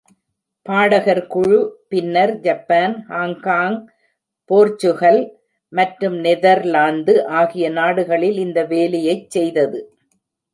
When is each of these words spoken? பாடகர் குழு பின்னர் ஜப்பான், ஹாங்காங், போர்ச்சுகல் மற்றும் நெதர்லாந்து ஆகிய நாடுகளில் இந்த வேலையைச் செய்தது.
பாடகர் 0.65 1.27
குழு 1.27 1.59
பின்னர் 1.89 2.33
ஜப்பான், 2.39 2.95
ஹாங்காங், 3.09 3.77
போர்ச்சுகல் 4.49 5.21
மற்றும் 5.73 6.17
நெதர்லாந்து 6.19 7.15
ஆகிய 7.41 7.69
நாடுகளில் 7.69 8.37
இந்த 8.37 8.61
வேலையைச் 8.65 9.29
செய்தது. 9.29 9.81